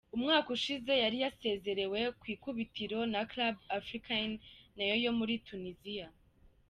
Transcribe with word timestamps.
Umwaka 0.15 0.47
ushize 0.57 0.91
yari 1.03 1.17
yasezerewe 1.23 1.99
ku 2.19 2.25
ikubitiro 2.35 2.99
na 3.13 3.21
Club 3.31 3.55
Africain 3.79 4.31
nayo 4.75 4.95
yo 5.05 5.11
muri 5.19 5.33
Tuniziya. 5.47 6.07